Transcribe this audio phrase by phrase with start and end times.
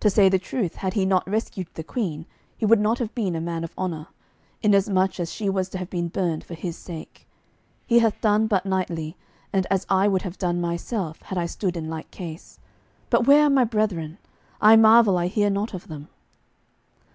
[0.00, 2.26] To say the truth, had he not rescued the Queen
[2.58, 4.08] he would not have been a man of honour,
[4.62, 7.26] inasmuch as she was to have been burned for his sake.
[7.86, 9.16] He hath done but knightly,
[9.50, 12.58] and as I would have done myself, had I stood in like case.
[13.08, 14.18] But where are my brethren?
[14.60, 16.08] I marvel I hear not of them."